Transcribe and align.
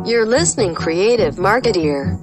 You're 0.00 0.24
listening 0.24 0.72
Creative 0.72 1.36
Marketeer. 1.36 2.16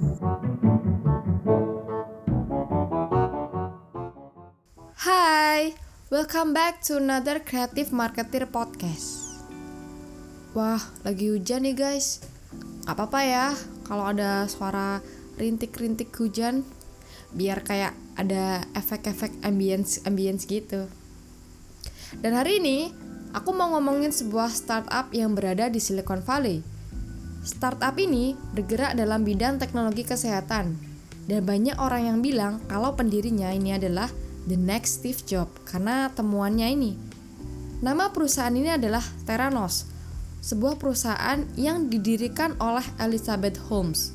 Hai, 4.98 5.78
welcome 6.10 6.50
back 6.50 6.82
to 6.90 6.98
another 6.98 7.38
Creative 7.38 7.94
Marketer 7.94 8.50
podcast. 8.50 9.38
Wah, 10.58 10.82
lagi 11.06 11.30
hujan 11.30 11.70
nih 11.70 11.78
guys. 11.78 12.18
Gak 12.82 12.98
apa-apa 12.98 13.20
ya 13.22 13.46
kalau 13.86 14.10
ada 14.10 14.50
suara 14.50 14.98
rintik-rintik 15.38 16.10
hujan, 16.18 16.66
biar 17.30 17.62
kayak 17.62 17.94
ada 18.18 18.66
efek-efek 18.74 19.38
ambience 19.46 20.02
ambience 20.02 20.50
gitu. 20.50 20.90
Dan 22.18 22.34
hari 22.34 22.58
ini 22.58 22.90
aku 23.30 23.54
mau 23.54 23.70
ngomongin 23.70 24.10
sebuah 24.10 24.50
startup 24.50 25.14
yang 25.14 25.38
berada 25.38 25.70
di 25.70 25.78
Silicon 25.78 26.26
Valley. 26.26 26.77
Startup 27.46 27.94
ini 27.98 28.34
bergerak 28.54 28.98
dalam 28.98 29.22
bidang 29.22 29.62
teknologi 29.62 30.02
kesehatan 30.02 30.74
dan 31.28 31.40
banyak 31.44 31.76
orang 31.76 32.08
yang 32.08 32.18
bilang 32.24 32.58
kalau 32.66 32.96
pendirinya 32.96 33.52
ini 33.52 33.76
adalah 33.76 34.08
the 34.48 34.56
next 34.56 35.04
Steve 35.04 35.20
Jobs 35.28 35.52
karena 35.68 36.08
temuannya 36.10 36.68
ini. 36.72 36.92
Nama 37.78 38.10
perusahaan 38.10 38.50
ini 38.50 38.74
adalah 38.74 39.04
Theranos, 39.28 39.86
sebuah 40.42 40.80
perusahaan 40.80 41.46
yang 41.54 41.86
didirikan 41.86 42.58
oleh 42.58 42.82
Elizabeth 42.98 43.60
Holmes. 43.70 44.10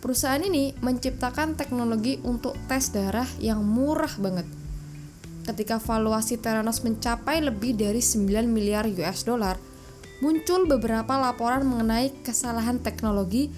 Perusahaan 0.00 0.40
ini 0.40 0.72
menciptakan 0.78 1.58
teknologi 1.58 2.20
untuk 2.22 2.54
tes 2.70 2.94
darah 2.94 3.26
yang 3.42 3.60
murah 3.66 4.12
banget. 4.16 4.46
Ketika 5.44 5.82
valuasi 5.82 6.38
Theranos 6.38 6.84
mencapai 6.86 7.42
lebih 7.42 7.74
dari 7.74 7.98
9 7.98 8.46
miliar 8.46 8.86
US 8.86 9.26
dollar, 9.26 9.58
muncul 10.20 10.68
beberapa 10.68 11.16
laporan 11.16 11.64
mengenai 11.64 12.12
kesalahan 12.24 12.80
teknologi 12.80 13.48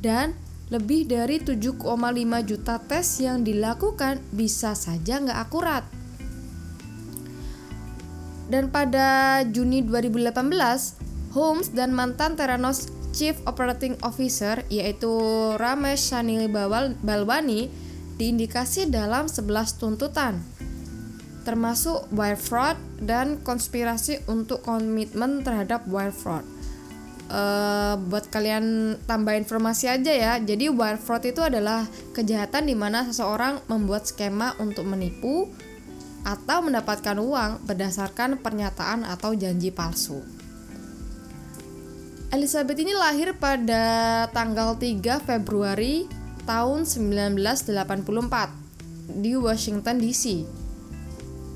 dan 0.00 0.36
lebih 0.72 1.06
dari 1.06 1.38
7,5 1.38 1.78
juta 2.42 2.76
tes 2.82 3.06
yang 3.22 3.46
dilakukan 3.46 4.18
bisa 4.34 4.74
saja 4.74 5.22
nggak 5.22 5.38
akurat. 5.38 5.84
Dan 8.50 8.70
pada 8.70 9.40
Juni 9.46 9.82
2018, 9.82 11.34
Holmes 11.34 11.70
dan 11.70 11.92
mantan 11.92 12.34
Theranos 12.34 12.90
Chief 13.16 13.36
Operating 13.48 13.96
Officer 14.04 14.60
yaitu 14.68 15.08
Ramesh 15.56 16.12
Sanil 16.12 16.52
Balwani 17.00 17.72
diindikasi 18.16 18.88
dalam 18.88 19.28
11 19.28 19.80
tuntutan 19.80 20.40
termasuk 21.46 22.10
wire 22.10 22.36
fraud 22.36 22.74
dan 23.00 23.40
konspirasi 23.44 24.24
untuk 24.28 24.64
komitmen 24.64 25.44
terhadap 25.44 25.84
wire 25.88 26.14
fraud. 26.14 26.44
Uh, 27.26 27.98
buat 28.06 28.30
kalian 28.30 28.94
tambah 29.04 29.34
informasi 29.34 29.90
aja 29.90 30.12
ya. 30.14 30.32
Jadi 30.38 30.70
wire 30.70 31.00
fraud 31.00 31.26
itu 31.26 31.42
adalah 31.42 31.84
kejahatan 32.14 32.70
di 32.70 32.78
mana 32.78 33.02
seseorang 33.10 33.60
membuat 33.66 34.06
skema 34.06 34.54
untuk 34.62 34.86
menipu 34.86 35.50
atau 36.26 36.58
mendapatkan 36.62 37.18
uang 37.18 37.66
berdasarkan 37.66 38.42
pernyataan 38.42 39.06
atau 39.06 39.34
janji 39.34 39.70
palsu. 39.70 40.22
Elizabeth 42.34 42.78
ini 42.82 42.90
lahir 42.90 43.38
pada 43.38 44.26
tanggal 44.34 44.74
3 44.74 45.22
Februari 45.22 46.10
tahun 46.42 46.82
1984 46.82 47.70
di 49.22 49.38
Washington 49.38 50.02
DC. 50.02 50.42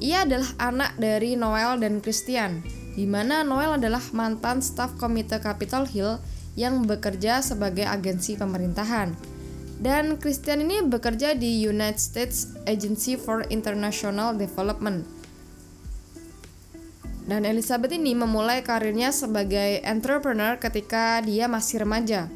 Ia 0.00 0.24
adalah 0.24 0.48
anak 0.56 0.96
dari 0.96 1.36
Noel 1.36 1.76
dan 1.76 2.00
Christian, 2.00 2.64
di 2.96 3.04
mana 3.04 3.44
Noel 3.44 3.76
adalah 3.76 4.00
mantan 4.16 4.64
staf 4.64 4.96
komite 4.96 5.36
Capitol 5.44 5.84
Hill 5.84 6.16
yang 6.56 6.88
bekerja 6.88 7.44
sebagai 7.44 7.84
agensi 7.84 8.32
pemerintahan. 8.40 9.12
Dan 9.80 10.16
Christian 10.16 10.64
ini 10.64 10.80
bekerja 10.84 11.36
di 11.36 11.64
United 11.68 12.00
States 12.00 12.48
Agency 12.64 13.20
for 13.20 13.44
International 13.52 14.32
Development. 14.32 15.04
Dan 17.28 17.44
Elizabeth 17.44 17.92
ini 17.92 18.16
memulai 18.16 18.64
karirnya 18.64 19.12
sebagai 19.12 19.84
entrepreneur 19.84 20.56
ketika 20.56 21.20
dia 21.20 21.44
masih 21.44 21.84
remaja 21.84 22.32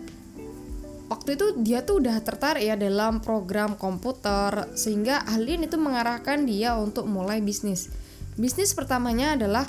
waktu 1.14 1.38
itu 1.38 1.47
dia 1.62 1.86
tuh 1.86 2.02
udah 2.02 2.19
tertarik 2.26 2.66
ya 2.66 2.75
dalam 2.75 3.22
program 3.22 3.78
komputer 3.78 4.66
sehingga 4.75 5.22
ahli 5.22 5.62
itu 5.62 5.78
mengarahkan 5.78 6.42
dia 6.42 6.75
untuk 6.75 7.06
mulai 7.06 7.38
bisnis. 7.38 7.94
Bisnis 8.34 8.75
pertamanya 8.75 9.38
adalah 9.38 9.62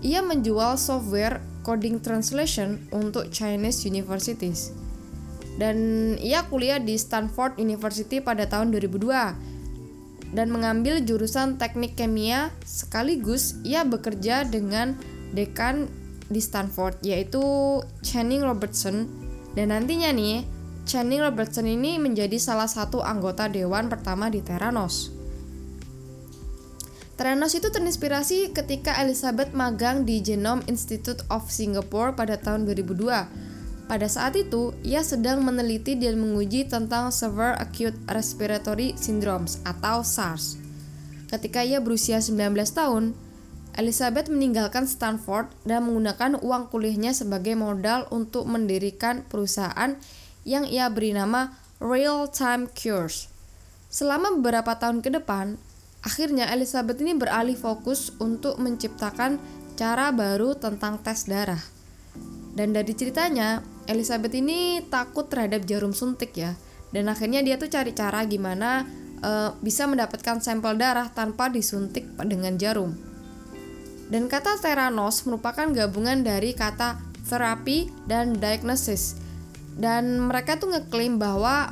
ia 0.00 0.24
menjual 0.24 0.80
software 0.80 1.44
coding 1.60 2.00
translation 2.00 2.80
untuk 2.88 3.28
Chinese 3.28 3.84
universities. 3.84 4.72
Dan 5.60 5.76
ia 6.22 6.48
kuliah 6.48 6.80
di 6.80 6.96
Stanford 6.96 7.60
University 7.60 8.24
pada 8.24 8.48
tahun 8.48 8.72
2002 8.72 10.32
dan 10.32 10.48
mengambil 10.48 11.04
jurusan 11.04 11.60
teknik 11.60 12.00
kimia 12.00 12.48
sekaligus 12.64 13.60
ia 13.60 13.84
bekerja 13.84 14.48
dengan 14.48 14.96
dekan 15.36 15.90
di 16.32 16.40
Stanford 16.40 17.00
yaitu 17.04 17.42
Channing 18.00 18.44
Robertson 18.44 19.08
dan 19.56 19.72
nantinya 19.74 20.12
nih 20.14 20.57
Channing 20.88 21.20
Robertson 21.20 21.68
ini 21.68 22.00
menjadi 22.00 22.40
salah 22.40 22.64
satu 22.64 23.04
anggota 23.04 23.44
dewan 23.44 23.92
pertama 23.92 24.32
di 24.32 24.40
Theranos. 24.40 25.12
Theranos 27.20 27.52
itu 27.52 27.68
terinspirasi 27.68 28.56
ketika 28.56 28.96
Elizabeth 29.04 29.52
magang 29.52 30.08
di 30.08 30.24
Genome 30.24 30.64
Institute 30.64 31.20
of 31.28 31.44
Singapore 31.52 32.16
pada 32.16 32.40
tahun 32.40 32.64
2002. 32.64 33.04
Pada 33.84 34.08
saat 34.08 34.32
itu, 34.40 34.72
ia 34.80 35.04
sedang 35.04 35.44
meneliti 35.44 35.92
dan 35.92 36.16
menguji 36.16 36.64
tentang 36.72 37.12
Severe 37.12 37.60
Acute 37.60 38.00
Respiratory 38.08 38.96
Syndromes 38.96 39.60
atau 39.68 40.00
SARS. 40.00 40.56
Ketika 41.28 41.60
ia 41.68 41.84
berusia 41.84 42.16
19 42.24 42.56
tahun, 42.72 43.12
Elizabeth 43.76 44.32
meninggalkan 44.32 44.88
Stanford 44.88 45.52
dan 45.68 45.84
menggunakan 45.84 46.40
uang 46.40 46.72
kuliahnya 46.72 47.12
sebagai 47.12 47.60
modal 47.60 48.08
untuk 48.08 48.48
mendirikan 48.48 49.28
perusahaan 49.28 50.00
yang 50.42 50.66
ia 50.68 50.90
beri 50.92 51.14
nama 51.14 51.56
Real 51.78 52.26
Time 52.30 52.66
Cures. 52.74 53.30
Selama 53.88 54.34
beberapa 54.36 54.76
tahun 54.76 55.00
ke 55.00 55.14
depan, 55.16 55.56
akhirnya 56.04 56.50
Elizabeth 56.52 57.00
ini 57.00 57.16
beralih 57.16 57.56
fokus 57.56 58.12
untuk 58.20 58.60
menciptakan 58.60 59.40
cara 59.78 60.10
baru 60.10 60.58
tentang 60.58 61.00
tes 61.00 61.24
darah. 61.24 61.62
Dan 62.58 62.74
dari 62.74 62.90
ceritanya, 62.92 63.62
Elizabeth 63.86 64.34
ini 64.34 64.82
takut 64.90 65.30
terhadap 65.30 65.62
jarum 65.64 65.94
suntik 65.94 66.34
ya. 66.34 66.58
Dan 66.90 67.06
akhirnya 67.06 67.40
dia 67.46 67.54
tuh 67.54 67.70
cari 67.70 67.94
cara 67.94 68.26
gimana 68.26 68.82
uh, 69.22 69.54
bisa 69.62 69.86
mendapatkan 69.86 70.42
sampel 70.42 70.74
darah 70.74 71.06
tanpa 71.14 71.46
disuntik 71.46 72.04
dengan 72.26 72.58
jarum. 72.58 72.96
Dan 74.08 74.26
kata 74.26 74.56
Theranos 74.58 75.22
merupakan 75.28 75.68
gabungan 75.68 76.24
dari 76.24 76.56
kata 76.56 76.96
terapi 77.28 77.92
dan 78.08 78.40
diagnosis 78.40 79.20
dan 79.78 80.18
mereka 80.26 80.58
tuh 80.58 80.74
ngeklaim 80.74 81.22
bahwa 81.22 81.70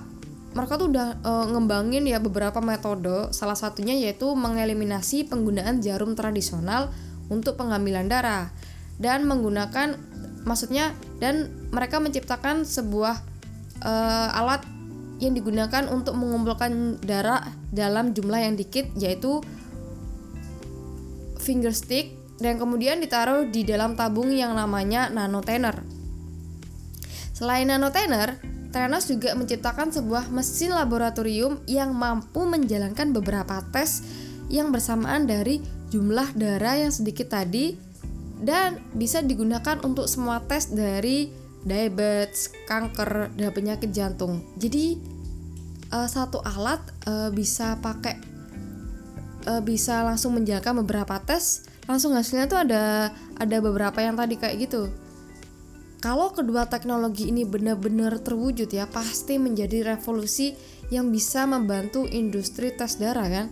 mereka 0.54 0.78
tuh 0.80 0.88
udah 0.88 1.20
e, 1.20 1.32
ngembangin 1.52 2.06
ya 2.06 2.22
beberapa 2.22 2.62
metode. 2.62 3.34
Salah 3.34 3.58
satunya 3.58 3.92
yaitu 3.92 4.30
mengeliminasi 4.32 5.28
penggunaan 5.28 5.84
jarum 5.84 6.16
tradisional 6.16 6.94
untuk 7.28 7.60
pengambilan 7.60 8.08
darah. 8.08 8.48
Dan 8.96 9.28
menggunakan 9.28 10.00
maksudnya 10.48 10.96
dan 11.20 11.52
mereka 11.74 12.00
menciptakan 12.00 12.64
sebuah 12.64 13.20
e, 13.84 13.92
alat 14.32 14.64
yang 15.20 15.34
digunakan 15.36 15.90
untuk 15.90 16.14
mengumpulkan 16.16 17.02
darah 17.04 17.42
dalam 17.74 18.14
jumlah 18.14 18.40
yang 18.40 18.54
dikit 18.56 18.86
yaitu 18.96 19.42
finger 21.42 21.72
stick 21.74 22.16
dan 22.36 22.60
kemudian 22.60 23.00
ditaruh 23.00 23.48
di 23.48 23.64
dalam 23.64 23.96
tabung 23.96 24.28
yang 24.28 24.52
namanya 24.52 25.08
nanotenner 25.08 25.95
Selain 27.36 27.68
nanotenner, 27.68 28.40
Theranos 28.72 29.04
juga 29.12 29.36
menciptakan 29.36 29.92
sebuah 29.92 30.32
mesin 30.32 30.72
laboratorium 30.72 31.60
yang 31.68 31.92
mampu 31.92 32.48
menjalankan 32.48 33.12
beberapa 33.12 33.60
tes 33.72 34.00
yang 34.48 34.72
bersamaan 34.72 35.28
dari 35.28 35.60
jumlah 35.92 36.32
darah 36.32 36.80
yang 36.80 36.92
sedikit 36.92 37.28
tadi 37.36 37.76
dan 38.40 38.80
bisa 38.96 39.20
digunakan 39.20 39.80
untuk 39.84 40.08
semua 40.08 40.40
tes 40.48 40.72
dari 40.72 41.28
diabetes, 41.60 42.52
kanker, 42.64 43.36
dan 43.36 43.52
penyakit 43.52 43.92
jantung. 43.92 44.40
Jadi 44.56 44.96
uh, 45.92 46.08
satu 46.08 46.40
alat 46.40 46.80
uh, 47.04 47.28
bisa 47.32 47.76
pakai 47.84 48.16
uh, 49.44 49.60
bisa 49.60 50.00
langsung 50.08 50.36
menjalankan 50.40 50.80
beberapa 50.84 51.20
tes, 51.20 51.68
langsung 51.84 52.16
hasilnya 52.16 52.48
tuh 52.48 52.64
ada 52.64 53.12
ada 53.36 53.56
beberapa 53.60 54.00
yang 54.00 54.16
tadi 54.16 54.40
kayak 54.40 54.56
gitu 54.68 55.05
kalau 56.00 56.28
kedua 56.28 56.68
teknologi 56.68 57.32
ini 57.32 57.48
benar-benar 57.48 58.20
terwujud 58.20 58.68
ya 58.68 58.84
pasti 58.84 59.40
menjadi 59.40 59.96
revolusi 59.96 60.52
yang 60.92 61.08
bisa 61.08 61.48
membantu 61.48 62.04
industri 62.04 62.70
tes 62.70 63.00
darah 63.00 63.26
kan. 63.26 63.46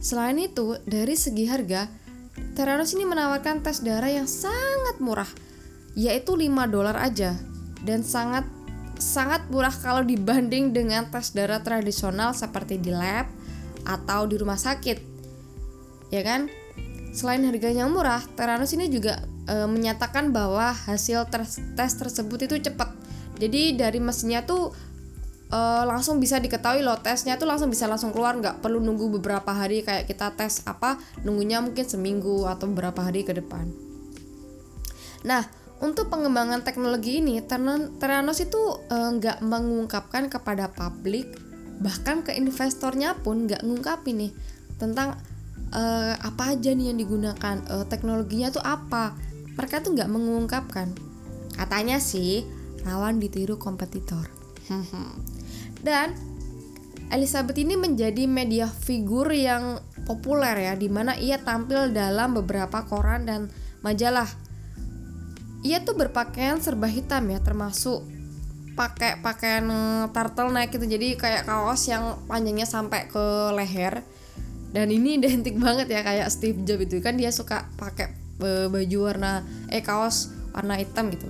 Selain 0.00 0.38
itu, 0.40 0.80
dari 0.88 1.12
segi 1.18 1.44
harga, 1.44 1.90
Theranos 2.56 2.96
ini 2.96 3.04
menawarkan 3.04 3.60
tes 3.60 3.84
darah 3.84 4.08
yang 4.08 4.24
sangat 4.24 4.96
murah, 5.02 5.28
yaitu 5.92 6.38
5 6.38 6.48
dolar 6.70 6.96
aja. 6.96 7.36
dan 7.80 8.04
sangat 8.04 8.44
sangat 9.00 9.48
murah 9.48 9.72
kalau 9.72 10.04
dibanding 10.04 10.76
dengan 10.76 11.08
tes 11.08 11.32
darah 11.32 11.64
tradisional 11.64 12.36
seperti 12.36 12.76
di 12.76 12.92
lab 12.92 13.24
atau 13.88 14.28
di 14.28 14.36
rumah 14.36 14.60
sakit. 14.60 15.00
Ya 16.12 16.20
kan? 16.20 16.52
Selain 17.16 17.40
harganya 17.48 17.88
murah, 17.88 18.20
Theranos 18.36 18.76
ini 18.76 18.92
juga 18.92 19.24
e, 19.46 19.56
menyatakan 19.68 20.34
bahwa 20.34 20.72
hasil 20.72 21.28
tes, 21.28 21.62
tes 21.76 21.92
tersebut 21.96 22.48
itu 22.50 22.56
cepat. 22.60 22.92
Jadi 23.40 23.76
dari 23.78 24.00
mesinnya 24.00 24.44
tuh 24.44 24.74
e, 25.48 25.60
langsung 25.86 26.20
bisa 26.20 26.36
diketahui 26.40 26.80
loh 26.84 26.98
tesnya 27.00 27.36
tuh 27.36 27.48
langsung 27.48 27.68
bisa 27.68 27.88
langsung 27.88 28.12
keluar 28.12 28.36
nggak 28.36 28.60
perlu 28.60 28.80
nunggu 28.80 29.20
beberapa 29.20 29.52
hari 29.52 29.80
kayak 29.86 30.08
kita 30.08 30.32
tes 30.36 30.64
apa 30.64 30.96
nunggunya 31.24 31.60
mungkin 31.60 31.84
seminggu 31.84 32.44
atau 32.48 32.68
beberapa 32.68 33.04
hari 33.04 33.24
ke 33.24 33.32
depan. 33.36 33.68
Nah 35.24 35.60
untuk 35.80 36.12
pengembangan 36.12 36.60
teknologi 36.60 37.24
ini, 37.24 37.40
Theranos 37.40 38.38
itu 38.44 38.60
eh, 38.92 39.10
nggak 39.16 39.40
e, 39.40 39.44
mengungkapkan 39.48 40.28
kepada 40.28 40.68
publik, 40.68 41.32
bahkan 41.80 42.20
ke 42.20 42.36
investornya 42.36 43.16
pun 43.16 43.48
nggak 43.48 43.64
ngungkapin 43.64 44.28
nih 44.28 44.32
tentang 44.76 45.16
e, 45.72 45.82
apa 46.20 46.52
aja 46.52 46.76
nih 46.76 46.92
yang 46.92 47.00
digunakan, 47.00 47.56
e, 47.64 47.74
teknologinya 47.88 48.52
tuh 48.52 48.60
apa. 48.60 49.16
Mereka 49.60 49.84
tuh 49.84 49.92
nggak 49.92 50.08
mengungkapkan. 50.08 50.96
Katanya 51.52 52.00
sih 52.00 52.48
rawan 52.88 53.20
ditiru 53.20 53.60
kompetitor. 53.60 54.24
Dan 55.86 56.16
Elizabeth 57.12 57.60
ini 57.60 57.76
menjadi 57.76 58.24
media 58.24 58.64
figur 58.64 59.28
yang 59.36 59.84
populer 60.08 60.72
ya, 60.72 60.72
di 60.80 60.88
mana 60.88 61.12
ia 61.20 61.36
tampil 61.36 61.92
dalam 61.92 62.32
beberapa 62.32 62.88
koran 62.88 63.28
dan 63.28 63.52
majalah 63.84 64.28
ia 65.60 65.84
tuh 65.84 65.96
berpakaian 65.96 66.56
serba 66.60 66.88
hitam 66.88 67.28
ya 67.28 67.40
termasuk 67.40 68.00
pakai 68.76 69.20
pakaian 69.20 69.68
turtleneck 70.08 70.72
gitu 70.72 70.88
jadi 70.88 71.20
kayak 71.20 71.42
kaos 71.44 71.84
yang 71.84 72.16
panjangnya 72.24 72.64
sampai 72.64 73.12
ke 73.12 73.52
leher 73.52 74.00
dan 74.72 74.88
ini 74.88 75.14
identik 75.20 75.60
banget 75.60 75.92
ya 75.92 76.00
kayak 76.00 76.32
Steve 76.32 76.64
Jobs 76.64 76.88
itu 76.88 77.04
kan 77.04 77.20
dia 77.20 77.28
suka 77.28 77.68
pakai 77.76 78.19
baju 78.40 78.98
warna 79.04 79.44
eh 79.68 79.84
kaos 79.84 80.32
warna 80.56 80.80
hitam 80.80 81.12
gitu. 81.12 81.28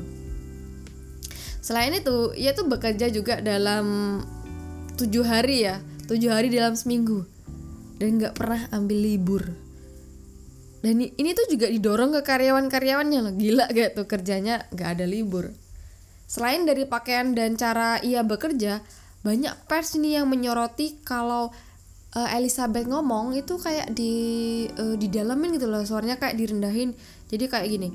Selain 1.60 1.92
itu 1.92 2.32
ia 2.38 2.56
tuh 2.56 2.70
bekerja 2.70 3.12
juga 3.12 3.42
dalam 3.44 4.18
tujuh 4.96 5.26
hari 5.26 5.68
ya 5.68 5.82
tujuh 6.10 6.30
hari 6.30 6.50
dalam 6.50 6.74
seminggu. 6.74 7.22
Dan 8.00 8.16
nggak 8.16 8.34
pernah 8.34 8.64
ambil 8.72 8.98
libur. 8.98 9.42
Dan 10.80 11.04
ini 11.04 11.30
tuh 11.36 11.44
juga 11.52 11.68
didorong 11.68 12.16
ke 12.16 12.20
karyawan-karyawannya 12.24 13.20
loh. 13.20 13.34
Gila 13.36 13.68
gak 13.68 14.00
tuh 14.00 14.08
kerjanya 14.08 14.64
gak 14.72 14.96
ada 14.96 15.04
libur. 15.04 15.52
Selain 16.24 16.64
dari 16.64 16.88
pakaian 16.88 17.36
dan 17.36 17.60
cara 17.60 18.00
ia 18.00 18.24
bekerja 18.24 18.80
banyak 19.20 19.52
pers 19.68 20.00
ini 20.00 20.16
yang 20.16 20.32
menyoroti 20.32 21.04
kalau 21.04 21.52
uh, 22.16 22.28
Elizabeth 22.36 22.86
ngomong 22.86 23.36
itu 23.36 23.58
kayak 23.60 23.92
di 23.94 24.12
uh, 24.74 24.96
didalamin 24.98 25.56
gitu 25.58 25.66
loh 25.70 25.82
suaranya 25.84 26.16
kayak 26.16 26.38
direndahin. 26.38 26.94
Jadi 27.30 27.46
kayak 27.46 27.68
gini 27.70 27.90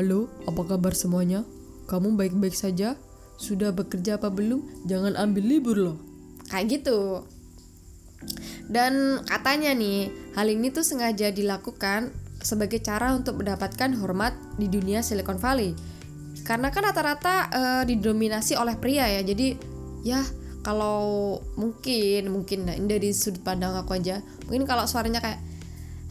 halo 0.00 0.28
apa 0.48 0.62
kabar 0.66 0.96
semuanya? 0.96 1.44
Kamu 1.86 2.16
baik-baik 2.16 2.56
saja? 2.56 2.96
Sudah 3.36 3.74
bekerja 3.74 4.16
apa 4.16 4.32
belum? 4.32 4.88
Jangan 4.88 5.18
ambil 5.18 5.44
libur 5.44 5.76
loh. 5.76 5.96
Kayak 6.48 6.80
gitu. 6.80 7.26
Dan 8.70 9.20
katanya 9.26 9.74
nih, 9.74 10.08
hal 10.38 10.46
ini 10.48 10.70
tuh 10.70 10.86
sengaja 10.86 11.34
dilakukan 11.34 12.14
sebagai 12.40 12.80
cara 12.80 13.12
untuk 13.12 13.42
mendapatkan 13.42 13.92
hormat 13.98 14.32
di 14.56 14.70
dunia 14.70 15.04
Silicon 15.04 15.36
Valley. 15.36 15.76
Karena 16.46 16.72
kan 16.72 16.88
rata-rata 16.88 17.34
uh, 17.52 17.82
didominasi 17.84 18.56
oleh 18.56 18.78
pria 18.78 19.06
ya. 19.06 19.20
Jadi 19.26 19.58
ya 20.06 20.22
kalau 20.62 21.38
mungkin 21.58 22.30
mungkin 22.30 22.66
dari 22.66 23.10
sudut 23.10 23.42
pandang 23.42 23.74
aku 23.74 23.98
aja, 23.98 24.22
mungkin 24.46 24.66
kalau 24.66 24.86
suaranya 24.86 25.22
kayak 25.22 25.40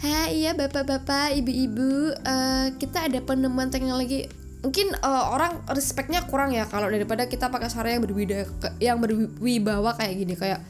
Hai 0.02 0.34
iya 0.34 0.58
bapak-bapak, 0.58 1.38
ibu-ibu, 1.38 2.10
uh, 2.26 2.74
kita 2.82 3.06
ada 3.06 3.22
penemuan 3.22 3.70
teknologi. 3.70 4.26
Mungkin 4.66 4.98
uh, 4.98 5.30
orang 5.30 5.62
respectnya 5.70 6.26
kurang 6.26 6.58
ya 6.58 6.66
kalau 6.66 6.90
daripada 6.90 7.30
kita 7.30 7.54
pakai 7.54 7.70
suara 7.70 7.94
yang 7.94 8.02
berbeda 8.02 8.50
yang 8.82 8.98
berwibawa 8.98 9.94
kayak 9.94 10.26
gini. 10.26 10.34
Kayak 10.34 10.66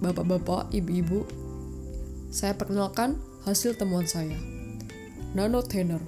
Bapak-bapak, 0.00 0.72
ibu-ibu, 0.72 1.28
saya 2.32 2.56
perkenalkan 2.56 3.20
hasil 3.44 3.76
temuan 3.76 4.08
saya. 4.08 4.36
Nano 5.36 5.60
Tanner 5.60 6.00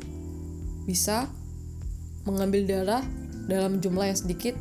bisa 0.88 1.28
mengambil 2.24 2.64
darah 2.64 3.04
dalam 3.48 3.84
jumlah 3.84 4.08
yang 4.08 4.16
sedikit 4.16 4.56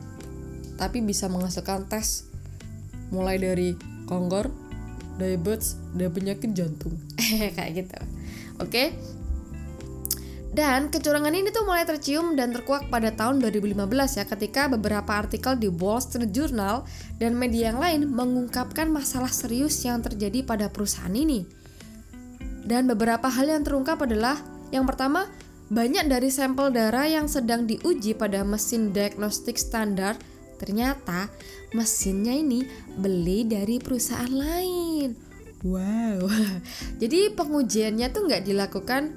tapi 0.76 1.00
bisa 1.00 1.32
menghasilkan 1.32 1.88
tes 1.88 2.31
mulai 3.12 3.38
dari 3.38 3.78
kanker, 4.08 4.50
diabetes, 5.20 5.78
dan 5.94 6.10
penyakit 6.10 6.52
jantung. 6.56 6.96
Kayak 7.56 7.72
gitu. 7.86 7.98
Oke. 8.58 8.68
Okay? 8.68 8.88
Dan 10.52 10.92
kecurangan 10.92 11.32
ini 11.32 11.48
tuh 11.48 11.64
mulai 11.64 11.88
tercium 11.88 12.36
dan 12.36 12.52
terkuak 12.52 12.92
pada 12.92 13.16
tahun 13.16 13.40
2015 13.40 13.88
ya 14.20 14.28
ketika 14.28 14.68
beberapa 14.68 15.08
artikel 15.16 15.56
di 15.56 15.72
Wall 15.72 16.04
Street 16.04 16.36
Journal 16.36 16.84
dan 17.24 17.40
media 17.40 17.72
yang 17.72 17.80
lain 17.80 18.12
mengungkapkan 18.12 18.92
masalah 18.92 19.32
serius 19.32 19.80
yang 19.88 20.04
terjadi 20.04 20.44
pada 20.44 20.68
perusahaan 20.68 21.16
ini. 21.16 21.48
Dan 22.68 22.84
beberapa 22.84 23.32
hal 23.32 23.48
yang 23.48 23.64
terungkap 23.64 24.04
adalah 24.04 24.44
yang 24.76 24.84
pertama, 24.84 25.32
banyak 25.72 26.12
dari 26.12 26.28
sampel 26.28 26.68
darah 26.68 27.08
yang 27.08 27.32
sedang 27.32 27.64
diuji 27.64 28.12
pada 28.12 28.44
mesin 28.44 28.92
diagnostik 28.92 29.56
standar 29.56 30.20
ternyata 30.62 31.26
mesinnya 31.74 32.38
ini 32.38 32.62
beli 32.94 33.50
dari 33.50 33.82
perusahaan 33.82 34.30
lain. 34.30 35.18
Wow, 35.66 36.30
jadi 37.02 37.34
pengujiannya 37.34 38.08
tuh 38.14 38.30
nggak 38.30 38.46
dilakukan 38.46 39.14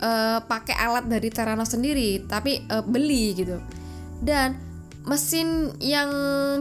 uh, 0.00 0.38
pakai 0.44 0.76
alat 0.76 1.08
dari 1.08 1.28
Terano 1.32 1.64
sendiri, 1.64 2.24
tapi 2.28 2.60
uh, 2.68 2.84
beli 2.84 3.32
gitu. 3.36 3.56
Dan 4.20 4.72
mesin 5.02 5.74
yang 5.82 6.10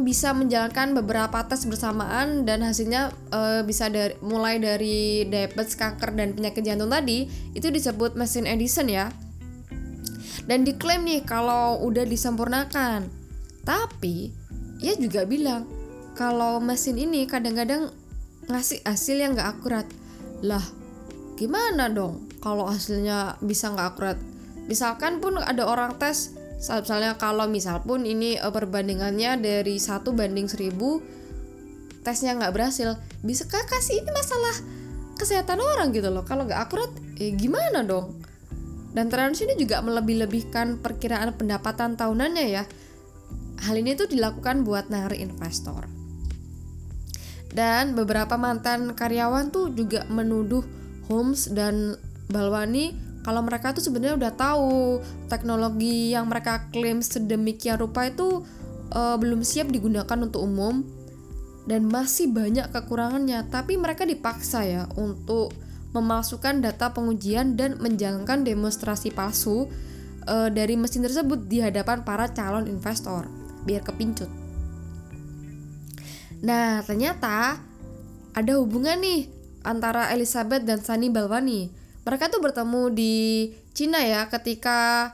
bisa 0.01 0.33
menjalankan 0.33 0.97
beberapa 0.97 1.45
tes 1.45 1.61
bersamaan 1.69 2.41
dan 2.41 2.65
hasilnya 2.65 3.13
uh, 3.29 3.61
bisa 3.61 3.85
dari 3.87 4.17
mulai 4.25 4.57
dari 4.57 5.29
diabetes, 5.29 5.77
kanker 5.77 6.17
dan 6.17 6.33
penyakit 6.33 6.65
jantung 6.65 6.89
tadi 6.89 7.29
itu 7.53 7.67
disebut 7.69 8.17
mesin 8.17 8.49
Edison 8.49 8.89
ya. 8.89 9.13
Dan 10.49 10.65
diklaim 10.65 11.05
nih 11.05 11.21
kalau 11.21 11.85
udah 11.85 12.01
disempurnakan. 12.03 13.20
Tapi 13.61 14.33
ia 14.81 14.97
juga 14.97 15.25
bilang 15.25 15.65
kalau 16.17 16.57
mesin 16.59 16.97
ini 16.97 17.25
kadang-kadang 17.29 17.93
ngasih 18.49 18.81
hasil 18.83 19.17
yang 19.17 19.37
gak 19.37 19.57
akurat. 19.57 19.87
Lah, 20.41 20.63
gimana 21.37 21.87
dong? 21.87 22.31
kalau 22.41 22.65
hasilnya 22.67 23.37
bisa 23.39 23.69
nggak 23.71 23.87
akurat 23.95 24.17
misalkan 24.65 25.21
pun 25.21 25.37
ada 25.37 25.63
orang 25.69 25.95
tes 26.01 26.33
misalnya 26.57 27.17
kalau 27.17 27.45
misal 27.49 27.81
pun 27.81 28.05
ini 28.05 28.37
uh, 28.41 28.49
perbandingannya 28.49 29.37
dari 29.39 29.77
satu 29.77 30.13
banding 30.13 30.49
seribu 30.49 31.01
tesnya 32.01 32.33
nggak 32.37 32.53
berhasil 32.53 32.97
bisa 33.21 33.45
kasih 33.45 34.01
ini 34.01 34.09
masalah 34.09 34.57
kesehatan 35.17 35.61
orang 35.61 35.93
gitu 35.93 36.09
loh 36.09 36.25
kalau 36.25 36.49
nggak 36.49 36.61
akurat 36.69 36.89
eh 37.21 37.33
gimana 37.37 37.85
dong 37.85 38.17
dan 38.91 39.07
trans 39.07 39.39
ini 39.39 39.55
juga 39.55 39.79
melebih-lebihkan 39.85 40.81
perkiraan 40.81 41.31
pendapatan 41.37 41.95
tahunannya 41.95 42.45
ya 42.49 42.63
hal 43.61 43.75
ini 43.77 43.93
tuh 43.93 44.09
dilakukan 44.09 44.65
buat 44.65 44.89
narik 44.89 45.21
investor. 45.21 45.85
Dan 47.51 47.93
beberapa 47.93 48.39
mantan 48.39 48.95
karyawan 48.95 49.51
tuh 49.51 49.75
juga 49.75 50.07
menuduh 50.07 50.63
Holmes 51.11 51.51
dan 51.51 51.99
Balwani 52.31 52.95
kalau 53.21 53.43
mereka 53.45 53.75
tuh 53.75 53.85
sebenarnya 53.85 54.17
udah 54.17 54.33
tahu 54.33 54.71
teknologi 55.29 56.15
yang 56.15 56.25
mereka 56.25 56.65
klaim 56.73 57.05
sedemikian 57.05 57.77
rupa 57.77 58.09
itu 58.09 58.41
uh, 58.95 59.15
belum 59.19 59.45
siap 59.45 59.69
digunakan 59.69 60.17
untuk 60.17 60.41
umum 60.41 60.81
dan 61.69 61.85
masih 61.85 62.33
banyak 62.33 62.71
kekurangannya. 62.73 63.45
Tapi 63.51 63.77
mereka 63.77 64.07
dipaksa 64.07 64.65
ya 64.65 64.83
untuk 64.97 65.53
memasukkan 65.91 66.63
data 66.63 66.95
pengujian 66.95 67.59
dan 67.59 67.77
menjalankan 67.77 68.47
demonstrasi 68.47 69.11
palsu 69.11 69.67
uh, 70.25 70.49
dari 70.49 70.79
mesin 70.79 71.03
tersebut 71.03 71.45
di 71.45 71.59
hadapan 71.59 72.01
para 72.07 72.31
calon 72.31 72.65
investor 72.65 73.40
biar 73.63 73.81
kepincut. 73.85 74.29
Nah, 76.41 76.81
ternyata 76.81 77.61
ada 78.33 78.51
hubungan 78.57 78.97
nih 78.97 79.29
antara 79.61 80.09
Elizabeth 80.09 80.65
dan 80.65 80.81
Sani 80.81 81.13
Balwani 81.13 81.69
mereka 82.01 82.33
tuh 82.33 82.41
bertemu 82.41 82.89
di 82.89 83.15
Cina 83.77 84.01
ya 84.01 84.25
ketika 84.25 85.11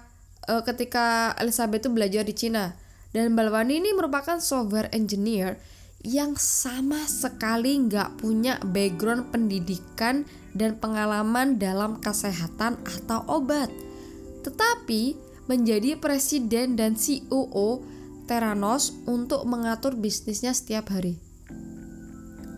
uh, 0.48 0.64
ketika 0.64 1.36
Elizabeth 1.36 1.84
itu 1.84 1.92
belajar 1.92 2.24
di 2.24 2.34
Cina 2.34 2.74
dan 3.12 3.36
Balwani 3.36 3.84
ini 3.84 3.92
merupakan 3.92 4.40
software 4.40 4.88
engineer 4.96 5.60
yang 6.06 6.40
sama 6.40 7.04
sekali 7.04 7.76
nggak 7.76 8.22
punya 8.22 8.62
background 8.64 9.34
pendidikan 9.34 10.24
dan 10.56 10.80
pengalaman 10.80 11.60
dalam 11.60 12.00
kesehatan 12.00 12.80
atau 12.86 13.26
obat. 13.28 13.68
Tetapi 14.46 15.18
menjadi 15.52 16.00
presiden 16.00 16.80
dan 16.80 16.96
CEO 16.96 17.84
Theranos 18.28 18.92
untuk 19.08 19.48
mengatur 19.48 19.96
bisnisnya 19.96 20.52
setiap 20.52 20.92
hari. 20.92 21.18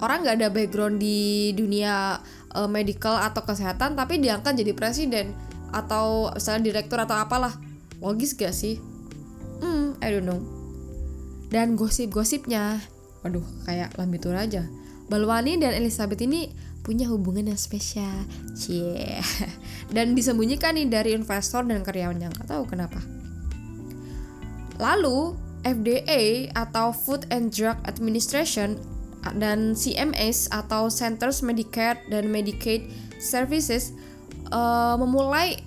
Orang 0.02 0.26
nggak 0.26 0.36
ada 0.42 0.50
background 0.50 0.98
di 0.98 1.52
dunia 1.54 2.18
uh, 2.56 2.70
medical 2.70 3.20
atau 3.20 3.44
kesehatan 3.46 3.94
tapi 3.94 4.18
diangkat 4.18 4.58
jadi 4.58 4.74
presiden 4.74 5.36
atau 5.70 6.34
misalnya 6.34 6.74
direktur 6.74 6.98
atau 6.98 7.16
apalah. 7.20 7.54
Logis 8.00 8.34
gak 8.34 8.56
sih? 8.56 8.80
Hmm, 9.60 10.00
I 10.00 10.08
don't 10.10 10.24
know. 10.24 10.40
Dan 11.52 11.76
gosip-gosipnya, 11.76 12.80
waduh 13.22 13.44
kayak 13.68 13.94
lambitur 14.00 14.34
aja. 14.40 14.64
Balwani 15.12 15.60
dan 15.60 15.76
Elizabeth 15.76 16.22
ini 16.24 16.54
punya 16.86 17.12
hubungan 17.12 17.52
yang 17.52 17.60
spesial. 17.60 18.24
Cie. 18.56 19.20
Dan 19.96 20.14
disembunyikan 20.14 20.78
nih 20.78 20.86
dari 20.86 21.18
investor 21.18 21.66
dan 21.66 21.82
karyawannya. 21.82 22.30
Nggak 22.30 22.46
tahu 22.46 22.64
kenapa. 22.70 23.02
Lalu, 24.78 25.34
FDA 25.64 26.52
atau 26.56 26.96
Food 26.96 27.28
and 27.30 27.52
Drug 27.52 27.76
Administration 27.86 28.80
dan 29.36 29.76
CMS 29.76 30.48
atau 30.52 30.88
Centers 30.88 31.44
Medicare 31.44 32.00
dan 32.08 32.32
Medicaid 32.32 32.88
Services 33.20 33.92
uh, 34.52 34.96
memulai 34.96 35.60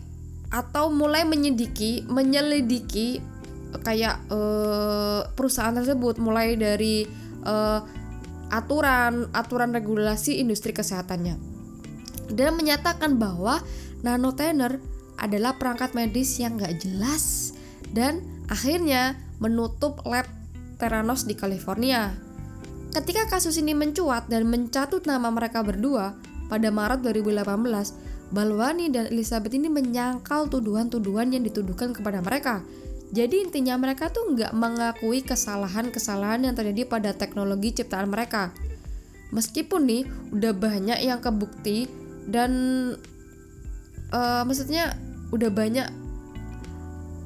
atau 0.52 0.92
mulai 0.92 1.24
menyelidiki 1.24 2.04
menyelidiki 2.08 3.20
kayak 3.80 4.20
uh, 4.28 5.24
perusahaan 5.32 5.72
tersebut 5.72 6.20
mulai 6.20 6.56
dari 6.60 7.08
uh, 7.44 7.80
aturan 8.52 9.32
aturan 9.32 9.72
regulasi 9.72 10.40
industri 10.40 10.76
kesehatannya. 10.76 11.40
Dan 12.32 12.56
menyatakan 12.56 13.16
bahwa 13.16 13.60
nanotanner 14.04 14.80
adalah 15.16 15.56
perangkat 15.56 15.92
medis 15.96 16.40
yang 16.40 16.56
gak 16.60 16.80
jelas 16.84 17.56
dan 17.92 18.24
akhirnya 18.48 19.16
menutup 19.42 19.98
lab 20.06 20.30
Theranos 20.78 21.26
di 21.26 21.34
California. 21.34 22.14
Ketika 22.94 23.26
kasus 23.26 23.58
ini 23.58 23.74
mencuat 23.74 24.30
dan 24.30 24.46
mencatut 24.46 25.02
nama 25.02 25.26
mereka 25.34 25.66
berdua, 25.66 26.14
pada 26.46 26.68
Maret 26.68 27.00
2018, 27.02 28.32
Balwani 28.32 28.92
dan 28.92 29.08
Elizabeth 29.08 29.56
ini 29.56 29.72
menyangkal 29.72 30.52
tuduhan-tuduhan 30.52 31.32
yang 31.32 31.42
dituduhkan 31.44 31.96
kepada 31.96 32.20
mereka. 32.20 32.60
Jadi 33.12 33.48
intinya 33.48 33.76
mereka 33.76 34.08
tuh 34.08 34.32
nggak 34.32 34.52
mengakui 34.56 35.20
kesalahan-kesalahan 35.20 36.48
yang 36.48 36.54
terjadi 36.56 36.88
pada 36.88 37.12
teknologi 37.12 37.76
ciptaan 37.76 38.08
mereka. 38.08 38.52
Meskipun 39.32 39.84
nih 39.84 40.02
udah 40.32 40.52
banyak 40.56 40.98
yang 41.00 41.20
kebukti 41.20 41.88
dan 42.28 42.52
uh, 44.12 44.44
maksudnya 44.44 44.96
udah 45.32 45.48
banyak 45.48 45.88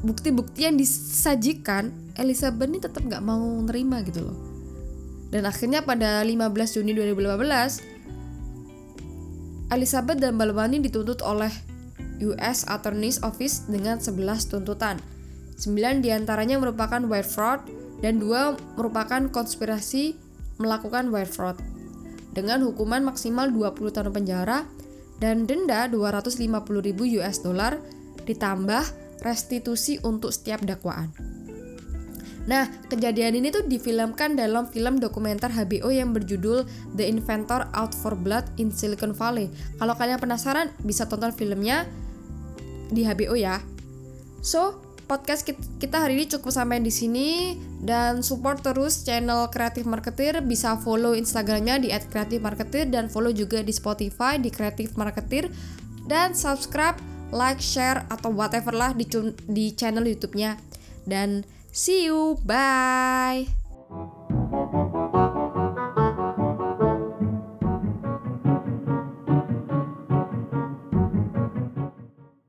bukti-bukti 0.05 0.69
yang 0.69 0.77
disajikan, 0.77 1.93
Elizabeth 2.17 2.69
ini 2.69 2.81
tetap 2.81 3.05
nggak 3.05 3.23
mau 3.25 3.41
nerima 3.65 4.03
gitu 4.05 4.27
loh. 4.27 4.37
Dan 5.31 5.45
akhirnya 5.49 5.83
pada 5.85 6.23
15 6.25 6.77
Juni 6.81 6.93
2015, 6.97 7.81
Elizabeth 9.73 10.19
dan 10.23 10.39
Balwani 10.39 10.79
dituntut 10.79 11.21
oleh 11.27 11.51
US 12.23 12.65
Attorney's 12.71 13.21
Office 13.21 13.67
dengan 13.67 13.99
11 13.99 14.49
tuntutan. 14.49 14.97
9 15.57 16.05
di 16.05 16.13
antaranya 16.13 16.61
merupakan 16.61 17.01
wire 17.05 17.27
fraud 17.27 17.65
dan 18.05 18.21
dua 18.21 18.55
merupakan 18.77 19.25
konspirasi 19.33 20.17
melakukan 20.61 21.09
wire 21.09 21.29
fraud 21.29 21.57
dengan 22.37 22.61
hukuman 22.61 23.01
maksimal 23.01 23.49
20 23.49 23.97
tahun 23.97 24.13
penjara 24.13 24.69
dan 25.17 25.49
denda 25.49 25.89
250.000 25.89 27.17
US 27.21 27.37
dollar 27.41 27.81
ditambah 28.29 28.85
restitusi 29.23 30.01
untuk 30.05 30.33
setiap 30.33 30.65
dakwaan. 30.65 31.13
Nah, 32.47 32.71
kejadian 32.87 33.43
ini 33.43 33.51
tuh 33.51 33.67
difilmkan 33.67 34.39
dalam 34.39 34.71
film 34.71 35.03
dokumenter 35.03 35.51
HBO 35.51 35.91
yang 35.91 36.15
berjudul 36.15 36.63
The 36.95 37.05
Inventor 37.11 37.67
Out 37.75 37.91
for 37.91 38.15
Blood 38.15 38.47
in 38.63 38.71
Silicon 38.71 39.11
Valley. 39.11 39.51
Kalau 39.83 39.99
kalian 39.99 40.23
penasaran, 40.23 40.71
bisa 40.87 41.11
tonton 41.11 41.35
filmnya 41.35 41.91
di 42.95 43.03
HBO 43.03 43.35
ya. 43.35 43.59
So, 44.47 44.79
podcast 45.11 45.43
kita 45.83 46.03
hari 46.03 46.23
ini 46.23 46.31
cukup 46.31 46.55
sampai 46.55 46.79
di 46.83 46.95
sini 46.95 47.59
dan 47.83 48.23
support 48.23 48.63
terus 48.63 49.03
channel 49.03 49.51
Kreatif 49.51 49.83
Marketer 49.87 50.39
bisa 50.43 50.79
follow 50.79 51.19
Instagramnya 51.19 51.83
di 51.83 51.91
@kreatifmarketer 51.91 52.91
dan 52.91 53.11
follow 53.11 53.35
juga 53.35 53.63
di 53.63 53.75
Spotify 53.75 54.39
di 54.39 54.55
Kreatif 54.55 54.95
Marketer 54.95 55.51
dan 56.07 56.35
subscribe, 56.35 56.95
like, 57.35 57.63
share 57.63 58.07
atau 58.11 58.31
whatever 58.31 58.75
lah 58.75 58.95
di, 58.95 59.07
di 59.47 59.75
channel 59.75 60.07
YouTube-nya 60.07 60.59
dan 61.07 61.47
see 61.71 62.07
you 62.11 62.39
bye. 62.43 63.66